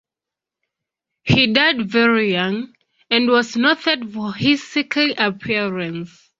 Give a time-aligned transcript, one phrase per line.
[1.21, 2.73] He died very young,
[3.11, 6.27] and was noted for his sickly appearance.